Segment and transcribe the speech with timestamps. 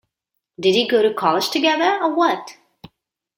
[0.59, 2.57] Did you go to college together, or what?